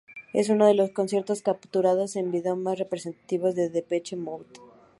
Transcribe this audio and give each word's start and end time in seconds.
Es 0.33 0.49
uno 0.49 0.65
de 0.65 0.73
los 0.73 0.89
conciertos 0.89 1.43
capturados 1.43 2.15
en 2.15 2.31
video 2.31 2.55
más 2.55 2.79
representativos 2.79 3.53
de 3.53 3.69
Depeche 3.69 4.15
Mode. 4.15 4.47